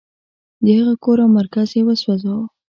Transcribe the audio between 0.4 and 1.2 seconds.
د هغه کور